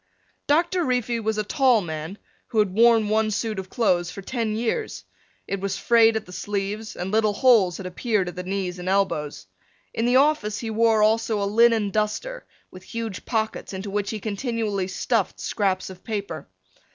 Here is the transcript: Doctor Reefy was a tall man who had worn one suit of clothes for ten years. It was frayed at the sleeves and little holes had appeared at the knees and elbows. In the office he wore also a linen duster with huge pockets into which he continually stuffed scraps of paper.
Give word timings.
Doctor 0.47 0.83
Reefy 0.83 1.19
was 1.19 1.37
a 1.37 1.43
tall 1.43 1.79
man 1.79 2.17
who 2.47 2.57
had 2.57 2.73
worn 2.73 3.07
one 3.07 3.29
suit 3.29 3.59
of 3.59 3.69
clothes 3.69 4.09
for 4.09 4.23
ten 4.23 4.55
years. 4.55 5.03
It 5.47 5.59
was 5.61 5.77
frayed 5.77 6.15
at 6.15 6.25
the 6.25 6.31
sleeves 6.31 6.95
and 6.95 7.11
little 7.11 7.33
holes 7.33 7.77
had 7.77 7.85
appeared 7.85 8.27
at 8.27 8.35
the 8.35 8.41
knees 8.41 8.79
and 8.79 8.89
elbows. 8.89 9.45
In 9.93 10.07
the 10.07 10.15
office 10.15 10.57
he 10.57 10.71
wore 10.71 11.03
also 11.03 11.39
a 11.39 11.45
linen 11.45 11.91
duster 11.91 12.47
with 12.71 12.81
huge 12.81 13.25
pockets 13.25 13.73
into 13.73 13.91
which 13.91 14.09
he 14.09 14.19
continually 14.19 14.87
stuffed 14.87 15.39
scraps 15.39 15.91
of 15.91 16.03
paper. 16.03 16.47